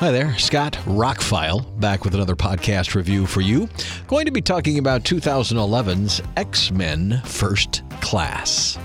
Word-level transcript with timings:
Hi 0.00 0.10
there, 0.10 0.34
Scott 0.38 0.78
Rockfile, 0.86 1.78
back 1.78 2.04
with 2.06 2.14
another 2.14 2.34
podcast 2.34 2.94
review 2.94 3.26
for 3.26 3.42
you. 3.42 3.68
Going 4.08 4.24
to 4.24 4.32
be 4.32 4.40
talking 4.40 4.78
about 4.78 5.02
2011's 5.02 6.22
X 6.38 6.70
Men 6.70 7.20
First 7.26 7.82
Class. 8.00 8.78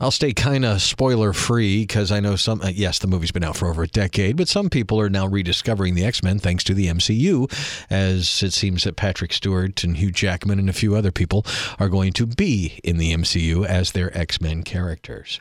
I'll 0.00 0.10
stay 0.10 0.32
kind 0.32 0.64
of 0.64 0.80
spoiler 0.80 1.34
free 1.34 1.82
because 1.82 2.10
I 2.10 2.20
know 2.20 2.34
some, 2.36 2.62
uh, 2.62 2.68
yes, 2.68 2.98
the 2.98 3.06
movie's 3.06 3.32
been 3.32 3.44
out 3.44 3.56
for 3.56 3.68
over 3.68 3.82
a 3.82 3.86
decade, 3.86 4.36
but 4.38 4.48
some 4.48 4.70
people 4.70 4.98
are 4.98 5.10
now 5.10 5.26
rediscovering 5.26 5.94
the 5.94 6.06
X 6.06 6.22
Men 6.22 6.38
thanks 6.38 6.64
to 6.64 6.74
the 6.74 6.86
MCU, 6.86 7.52
as 7.90 8.42
it 8.42 8.54
seems 8.54 8.84
that 8.84 8.96
Patrick 8.96 9.34
Stewart 9.34 9.84
and 9.84 9.98
Hugh 9.98 10.10
Jackman 10.10 10.58
and 10.58 10.70
a 10.70 10.74
few 10.74 10.96
other 10.96 11.12
people 11.12 11.44
are 11.78 11.90
going 11.90 12.14
to 12.14 12.26
be 12.26 12.80
in 12.82 12.96
the 12.96 13.12
MCU 13.12 13.66
as 13.66 13.92
their 13.92 14.16
X 14.16 14.40
Men 14.40 14.62
characters. 14.62 15.40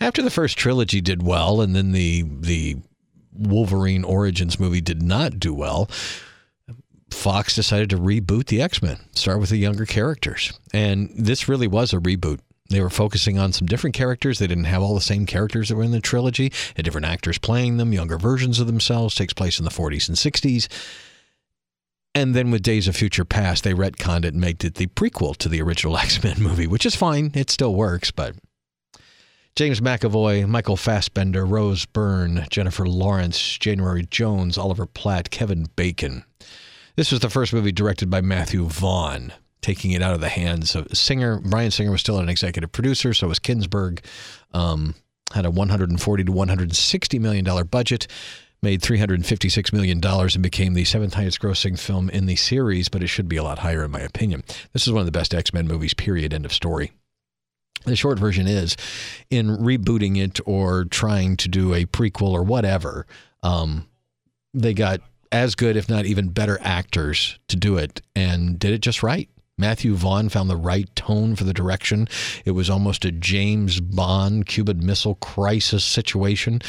After 0.00 0.22
the 0.22 0.30
first 0.30 0.56
trilogy 0.56 1.02
did 1.02 1.22
well, 1.22 1.60
and 1.60 1.76
then 1.76 1.92
the, 1.92 2.22
the 2.22 2.76
Wolverine 3.34 4.04
Origins 4.04 4.58
movie 4.58 4.80
did 4.80 5.02
not 5.02 5.38
do 5.38 5.52
well, 5.52 5.90
Fox 7.10 7.54
decided 7.54 7.90
to 7.90 7.98
reboot 7.98 8.46
the 8.46 8.62
X 8.62 8.80
Men, 8.80 8.98
start 9.12 9.38
with 9.38 9.50
the 9.50 9.58
younger 9.58 9.84
characters. 9.84 10.58
And 10.72 11.10
this 11.14 11.46
really 11.46 11.66
was 11.66 11.92
a 11.92 11.98
reboot. 11.98 12.40
They 12.72 12.80
were 12.80 12.90
focusing 12.90 13.38
on 13.38 13.52
some 13.52 13.66
different 13.66 13.94
characters. 13.94 14.38
They 14.38 14.46
didn't 14.46 14.64
have 14.64 14.82
all 14.82 14.94
the 14.94 15.00
same 15.00 15.26
characters 15.26 15.68
that 15.68 15.76
were 15.76 15.82
in 15.82 15.90
the 15.90 16.00
trilogy. 16.00 16.52
Had 16.74 16.84
different 16.84 17.06
actors 17.06 17.38
playing 17.38 17.76
them, 17.76 17.92
younger 17.92 18.18
versions 18.18 18.58
of 18.58 18.66
themselves. 18.66 19.14
Takes 19.14 19.32
place 19.32 19.58
in 19.58 19.64
the 19.64 19.70
40s 19.70 20.08
and 20.08 20.16
60s. 20.16 20.68
And 22.14 22.34
then 22.34 22.50
with 22.50 22.62
Days 22.62 22.88
of 22.88 22.96
Future 22.96 23.24
Past, 23.24 23.64
they 23.64 23.72
retconned 23.72 24.24
it 24.24 24.34
and 24.34 24.40
made 24.40 24.62
it 24.64 24.74
the 24.74 24.86
prequel 24.88 25.36
to 25.36 25.48
the 25.48 25.62
original 25.62 25.96
X 25.98 26.22
Men 26.22 26.42
movie, 26.42 26.66
which 26.66 26.86
is 26.86 26.96
fine. 26.96 27.30
It 27.34 27.50
still 27.50 27.74
works, 27.74 28.10
but 28.10 28.36
James 29.54 29.80
McAvoy, 29.80 30.48
Michael 30.48 30.76
Fassbender, 30.76 31.44
Rose 31.44 31.84
Byrne, 31.84 32.46
Jennifer 32.50 32.86
Lawrence, 32.86 33.58
January 33.58 34.06
Jones, 34.10 34.56
Oliver 34.56 34.86
Platt, 34.86 35.30
Kevin 35.30 35.68
Bacon. 35.76 36.24
This 36.96 37.10
was 37.10 37.20
the 37.20 37.30
first 37.30 37.52
movie 37.52 37.72
directed 37.72 38.10
by 38.10 38.20
Matthew 38.20 38.64
Vaughn 38.64 39.32
taking 39.62 39.92
it 39.92 40.02
out 40.02 40.14
of 40.14 40.20
the 40.20 40.28
hands 40.28 40.74
of 40.74 40.86
Singer. 40.96 41.40
Bryan 41.40 41.70
Singer 41.70 41.90
was 41.90 42.00
still 42.00 42.18
an 42.18 42.28
executive 42.28 42.72
producer, 42.72 43.14
so 43.14 43.28
was 43.28 43.38
Kinberg. 43.38 44.04
Um, 44.52 44.94
had 45.32 45.46
a 45.46 45.50
140 45.50 46.24
to 46.24 46.32
160 46.32 47.18
million 47.18 47.44
dollar 47.44 47.64
budget, 47.64 48.06
made 48.62 48.82
356 48.82 49.72
million 49.72 50.00
dollars, 50.00 50.34
and 50.34 50.42
became 50.42 50.74
the 50.74 50.84
seventh 50.84 51.14
highest 51.14 51.40
grossing 51.40 51.78
film 51.78 52.10
in 52.10 52.26
the 52.26 52.36
series. 52.36 52.88
But 52.88 53.02
it 53.02 53.06
should 53.06 53.28
be 53.28 53.36
a 53.36 53.42
lot 53.42 53.60
higher, 53.60 53.84
in 53.84 53.90
my 53.90 54.00
opinion. 54.00 54.42
This 54.72 54.86
is 54.86 54.92
one 54.92 55.00
of 55.00 55.06
the 55.06 55.12
best 55.12 55.32
X 55.32 55.54
Men 55.54 55.66
movies. 55.66 55.94
Period. 55.94 56.34
End 56.34 56.44
of 56.44 56.52
story. 56.52 56.92
The 57.84 57.96
short 57.96 58.18
version 58.18 58.46
is, 58.46 58.76
in 59.28 59.48
rebooting 59.48 60.16
it 60.16 60.38
or 60.46 60.84
trying 60.84 61.36
to 61.38 61.48
do 61.48 61.74
a 61.74 61.84
prequel 61.84 62.30
or 62.30 62.44
whatever, 62.44 63.06
um, 63.42 63.88
they 64.54 64.72
got 64.72 65.00
as 65.32 65.56
good, 65.56 65.76
if 65.76 65.88
not 65.88 66.04
even 66.04 66.28
better, 66.28 66.58
actors 66.60 67.40
to 67.48 67.56
do 67.56 67.78
it 67.78 68.00
and 68.14 68.58
did 68.58 68.72
it 68.72 68.82
just 68.82 69.02
right. 69.02 69.28
Matthew 69.62 69.94
Vaughn 69.94 70.28
found 70.28 70.50
the 70.50 70.56
right 70.56 70.92
tone 70.96 71.36
for 71.36 71.44
the 71.44 71.54
direction. 71.54 72.08
It 72.44 72.50
was 72.50 72.68
almost 72.68 73.04
a 73.04 73.12
James 73.12 73.78
Bond 73.78 74.46
Cuban 74.46 74.84
Missile 74.84 75.14
Crisis 75.14 75.84
situation 75.84 76.60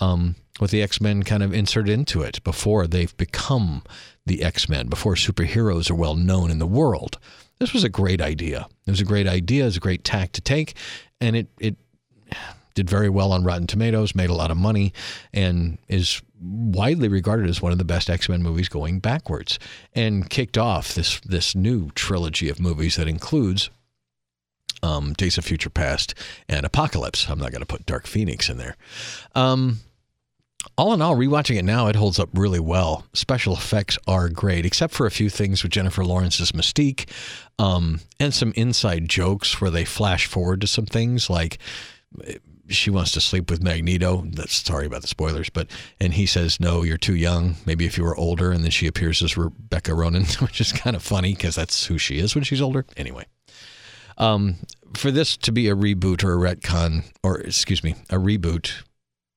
um, 0.00 0.34
with 0.58 0.72
the 0.72 0.82
X 0.82 1.00
Men 1.00 1.22
kind 1.22 1.44
of 1.44 1.54
inserted 1.54 1.92
into 1.92 2.22
it 2.22 2.42
before 2.42 2.88
they've 2.88 3.16
become 3.16 3.84
the 4.26 4.42
X 4.42 4.68
Men, 4.68 4.88
before 4.88 5.14
superheroes 5.14 5.92
are 5.92 5.94
well 5.94 6.16
known 6.16 6.50
in 6.50 6.58
the 6.58 6.66
world. 6.66 7.20
This 7.60 7.72
was 7.72 7.84
a 7.84 7.88
great 7.88 8.20
idea. 8.20 8.66
It 8.84 8.90
was 8.90 9.00
a 9.00 9.04
great 9.04 9.28
idea. 9.28 9.62
It 9.62 9.66
was 9.66 9.76
a 9.76 9.80
great 9.80 10.02
tack 10.02 10.32
to 10.32 10.40
take, 10.40 10.74
and 11.20 11.36
it 11.36 11.46
it 11.60 11.76
did 12.74 12.88
very 12.88 13.08
well 13.08 13.32
on 13.32 13.44
Rotten 13.44 13.66
Tomatoes, 13.66 14.14
made 14.14 14.30
a 14.30 14.34
lot 14.34 14.50
of 14.50 14.56
money, 14.56 14.92
and 15.32 15.78
is 15.88 16.22
widely 16.40 17.08
regarded 17.08 17.48
as 17.48 17.60
one 17.60 17.72
of 17.72 17.78
the 17.78 17.84
best 17.84 18.08
X-Men 18.08 18.42
movies 18.42 18.68
going 18.68 18.98
backwards 18.98 19.58
and 19.94 20.30
kicked 20.30 20.56
off 20.56 20.94
this 20.94 21.20
this 21.20 21.54
new 21.54 21.90
trilogy 21.90 22.48
of 22.48 22.58
movies 22.58 22.96
that 22.96 23.08
includes 23.08 23.70
um, 24.82 25.12
Days 25.12 25.36
of 25.36 25.44
Future 25.44 25.70
Past 25.70 26.14
and 26.48 26.64
Apocalypse. 26.64 27.28
I'm 27.28 27.38
not 27.38 27.50
going 27.50 27.60
to 27.60 27.66
put 27.66 27.86
Dark 27.86 28.06
Phoenix 28.06 28.48
in 28.48 28.56
there. 28.56 28.76
Um, 29.34 29.80
all 30.76 30.92
in 30.92 31.00
all, 31.00 31.16
rewatching 31.16 31.58
it 31.58 31.64
now, 31.64 31.86
it 31.86 31.96
holds 31.96 32.18
up 32.18 32.28
really 32.34 32.60
well. 32.60 33.06
Special 33.14 33.54
effects 33.54 33.98
are 34.06 34.28
great, 34.28 34.66
except 34.66 34.92
for 34.92 35.06
a 35.06 35.10
few 35.10 35.30
things 35.30 35.62
with 35.62 35.72
Jennifer 35.72 36.04
Lawrence's 36.04 36.52
mystique 36.52 37.08
um, 37.58 38.00
and 38.18 38.32
some 38.34 38.52
inside 38.56 39.08
jokes 39.08 39.60
where 39.60 39.70
they 39.70 39.84
flash 39.84 40.26
forward 40.26 40.60
to 40.60 40.66
some 40.66 40.86
things 40.86 41.30
like 41.30 41.58
she 42.70 42.90
wants 42.90 43.12
to 43.12 43.20
sleep 43.20 43.50
with 43.50 43.62
Magneto. 43.62 44.24
That's 44.30 44.54
sorry 44.54 44.86
about 44.86 45.02
the 45.02 45.08
spoilers, 45.08 45.50
but 45.50 45.68
and 46.00 46.14
he 46.14 46.26
says, 46.26 46.60
"No, 46.60 46.82
you're 46.82 46.96
too 46.96 47.14
young. 47.14 47.56
Maybe 47.66 47.86
if 47.86 47.98
you 47.98 48.04
were 48.04 48.16
older." 48.16 48.52
And 48.52 48.64
then 48.64 48.70
she 48.70 48.86
appears 48.86 49.22
as 49.22 49.36
Rebecca 49.36 49.92
Romijn, 49.92 50.40
which 50.42 50.60
is 50.60 50.72
kind 50.72 50.96
of 50.96 51.02
funny 51.02 51.34
because 51.34 51.54
that's 51.54 51.86
who 51.86 51.98
she 51.98 52.18
is 52.18 52.34
when 52.34 52.44
she's 52.44 52.62
older. 52.62 52.86
Anyway, 52.96 53.26
um, 54.18 54.56
for 54.94 55.10
this 55.10 55.36
to 55.38 55.52
be 55.52 55.68
a 55.68 55.76
reboot 55.76 56.24
or 56.24 56.34
a 56.34 56.54
retcon, 56.54 57.04
or 57.22 57.40
excuse 57.40 57.82
me, 57.82 57.94
a 58.10 58.16
reboot, 58.16 58.82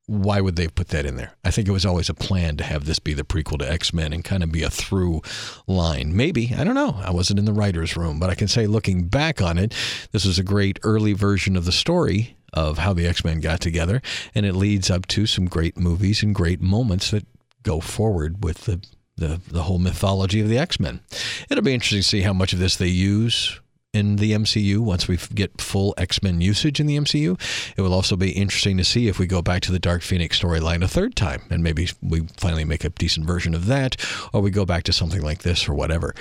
why 0.05 0.41
would 0.41 0.55
they 0.55 0.67
put 0.67 0.89
that 0.89 1.05
in 1.05 1.15
there? 1.15 1.33
I 1.43 1.51
think 1.51 1.67
it 1.67 1.71
was 1.71 1.85
always 1.85 2.09
a 2.09 2.13
plan 2.13 2.57
to 2.57 2.63
have 2.63 2.85
this 2.85 2.99
be 2.99 3.13
the 3.13 3.23
prequel 3.23 3.59
to 3.59 3.71
X 3.71 3.93
Men 3.93 4.13
and 4.13 4.23
kind 4.23 4.43
of 4.43 4.51
be 4.51 4.63
a 4.63 4.69
through 4.69 5.21
line. 5.67 6.15
Maybe, 6.15 6.53
I 6.55 6.63
don't 6.63 6.75
know. 6.75 6.99
I 7.03 7.11
wasn't 7.11 7.39
in 7.39 7.45
the 7.45 7.53
writer's 7.53 7.95
room, 7.95 8.19
but 8.19 8.29
I 8.29 8.35
can 8.35 8.47
say 8.47 8.67
looking 8.67 9.07
back 9.07 9.41
on 9.41 9.57
it, 9.57 9.73
this 10.11 10.25
was 10.25 10.37
a 10.37 10.43
great 10.43 10.79
early 10.83 11.13
version 11.13 11.55
of 11.55 11.65
the 11.65 11.71
story 11.71 12.35
of 12.53 12.77
how 12.77 12.93
the 12.93 13.07
X 13.07 13.23
Men 13.25 13.39
got 13.39 13.59
together, 13.59 14.01
and 14.33 14.45
it 14.45 14.53
leads 14.53 14.89
up 14.89 15.07
to 15.07 15.25
some 15.25 15.45
great 15.45 15.77
movies 15.77 16.23
and 16.23 16.33
great 16.33 16.61
moments 16.61 17.11
that 17.11 17.25
go 17.63 17.79
forward 17.79 18.43
with 18.43 18.65
the 18.65 18.81
the, 19.15 19.39
the 19.47 19.63
whole 19.63 19.79
mythology 19.79 20.41
of 20.41 20.49
the 20.49 20.57
X 20.57 20.79
Men. 20.79 21.01
It'll 21.49 21.63
be 21.63 21.73
interesting 21.73 21.99
to 21.99 22.07
see 22.07 22.21
how 22.21 22.33
much 22.33 22.53
of 22.53 22.59
this 22.59 22.75
they 22.75 22.87
use 22.87 23.59
in 23.93 24.15
the 24.15 24.31
MCU 24.31 24.79
once 24.79 25.07
we 25.07 25.17
get 25.17 25.61
full 25.61 25.93
X 25.97 26.23
Men 26.23 26.41
usage 26.41 26.79
in 26.79 26.87
the 26.87 26.97
MCU. 26.97 27.39
It 27.77 27.81
will 27.81 27.93
also 27.93 28.15
be 28.15 28.31
interesting 28.31 28.77
to 28.77 28.83
see 28.83 29.07
if 29.07 29.19
we 29.19 29.27
go 29.27 29.41
back 29.41 29.61
to 29.63 29.71
the 29.71 29.79
Dark 29.79 30.01
Phoenix 30.01 30.39
storyline 30.39 30.83
a 30.83 30.87
third 30.87 31.15
time 31.15 31.43
and 31.49 31.63
maybe 31.63 31.89
we 32.01 32.21
finally 32.37 32.65
make 32.65 32.83
a 32.83 32.89
decent 32.89 33.27
version 33.27 33.53
of 33.53 33.67
that, 33.67 33.95
or 34.33 34.41
we 34.41 34.49
go 34.49 34.65
back 34.65 34.83
to 34.83 34.93
something 34.93 35.21
like 35.21 35.43
this 35.43 35.69
or 35.69 35.73
whatever. 35.73 36.15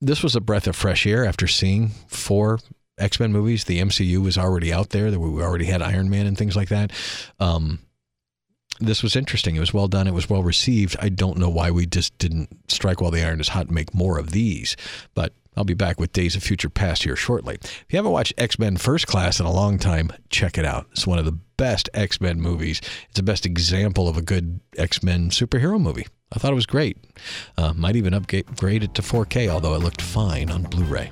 This 0.00 0.22
was 0.22 0.34
a 0.34 0.40
breath 0.40 0.66
of 0.66 0.76
fresh 0.76 1.06
air 1.06 1.24
after 1.24 1.46
seeing 1.46 1.88
four 2.06 2.60
X 2.98 3.20
Men 3.20 3.32
movies. 3.32 3.64
The 3.64 3.80
MCU 3.80 4.22
was 4.22 4.38
already 4.38 4.72
out 4.72 4.90
there. 4.90 5.10
We 5.18 5.42
already 5.42 5.66
had 5.66 5.82
Iron 5.82 6.10
Man 6.10 6.26
and 6.26 6.36
things 6.36 6.56
like 6.56 6.68
that. 6.68 6.92
Um, 7.38 7.80
this 8.80 9.02
was 9.02 9.16
interesting. 9.16 9.56
It 9.56 9.60
was 9.60 9.74
well 9.74 9.88
done. 9.88 10.06
It 10.06 10.14
was 10.14 10.30
well 10.30 10.42
received. 10.42 10.96
I 11.00 11.08
don't 11.08 11.38
know 11.38 11.48
why 11.48 11.70
we 11.70 11.86
just 11.86 12.16
didn't 12.18 12.48
strike 12.68 13.00
while 13.00 13.10
the 13.10 13.24
iron 13.24 13.40
is 13.40 13.48
hot 13.48 13.66
and 13.66 13.74
make 13.74 13.92
more 13.94 14.18
of 14.18 14.30
these, 14.30 14.76
but 15.14 15.32
I'll 15.56 15.64
be 15.64 15.74
back 15.74 15.98
with 15.98 16.12
Days 16.12 16.36
of 16.36 16.44
Future 16.44 16.70
Past 16.70 17.02
here 17.02 17.16
shortly. 17.16 17.56
If 17.56 17.86
you 17.90 17.96
haven't 17.96 18.12
watched 18.12 18.34
X 18.38 18.58
Men 18.58 18.76
First 18.76 19.08
Class 19.08 19.40
in 19.40 19.46
a 19.46 19.52
long 19.52 19.78
time, 19.78 20.12
check 20.30 20.56
it 20.56 20.64
out. 20.64 20.86
It's 20.92 21.06
one 21.06 21.18
of 21.18 21.24
the 21.24 21.38
best 21.56 21.90
X 21.92 22.20
Men 22.20 22.40
movies. 22.40 22.80
It's 23.06 23.16
the 23.16 23.24
best 23.24 23.44
example 23.44 24.08
of 24.08 24.16
a 24.16 24.22
good 24.22 24.60
X 24.76 25.02
Men 25.02 25.30
superhero 25.30 25.80
movie. 25.80 26.06
I 26.32 26.38
thought 26.38 26.52
it 26.52 26.56
was 26.56 26.66
great. 26.66 26.98
Uh, 27.56 27.72
might 27.72 27.96
even 27.96 28.14
upgrade 28.14 28.82
it 28.82 28.94
to 28.94 29.02
4K, 29.02 29.48
although 29.48 29.74
it 29.74 29.82
looked 29.82 30.02
fine 30.02 30.50
on 30.50 30.62
Blu 30.62 30.84
ray. 30.84 31.10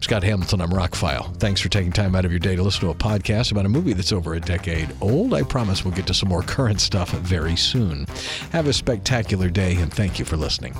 Scott 0.00 0.22
Hamilton, 0.22 0.60
I'm 0.60 0.70
Rockfile. 0.70 1.36
Thanks 1.38 1.60
for 1.60 1.68
taking 1.68 1.92
time 1.92 2.14
out 2.14 2.24
of 2.24 2.32
your 2.32 2.40
day 2.40 2.56
to 2.56 2.62
listen 2.62 2.80
to 2.82 2.90
a 2.90 2.94
podcast 2.94 3.52
about 3.52 3.66
a 3.66 3.68
movie 3.68 3.92
that's 3.92 4.12
over 4.12 4.34
a 4.34 4.40
decade 4.40 4.88
old. 5.00 5.34
I 5.34 5.42
promise 5.42 5.84
we'll 5.84 5.94
get 5.94 6.06
to 6.08 6.14
some 6.14 6.28
more 6.28 6.42
current 6.42 6.80
stuff 6.80 7.10
very 7.10 7.56
soon. 7.56 8.06
Have 8.50 8.66
a 8.66 8.72
spectacular 8.72 9.48
day, 9.48 9.76
and 9.76 9.92
thank 9.92 10.18
you 10.18 10.24
for 10.24 10.36
listening. 10.36 10.74